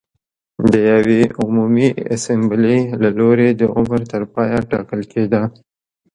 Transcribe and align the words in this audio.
د 0.71 0.73
یوې 0.91 1.21
عمومي 1.41 1.89
اسامبلې 2.15 2.79
له 3.01 3.09
لوري 3.19 3.49
د 3.59 3.61
عمر 3.75 3.99
تر 4.11 4.21
پایه 4.33 4.59
ټاکل 4.71 5.01
کېده 5.11 5.41